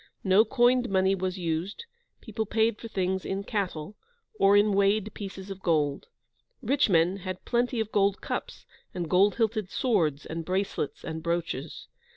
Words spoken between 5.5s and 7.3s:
of gold. Rich men